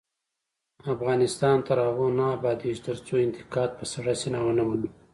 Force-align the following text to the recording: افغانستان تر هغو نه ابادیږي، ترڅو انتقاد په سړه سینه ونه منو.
افغانستان 0.93 1.57
تر 1.67 1.77
هغو 1.87 2.07
نه 2.19 2.25
ابادیږي، 2.37 2.81
ترڅو 2.87 3.13
انتقاد 3.25 3.69
په 3.79 3.85
سړه 3.93 4.13
سینه 4.21 4.39
ونه 4.43 4.63
منو. 4.69 4.89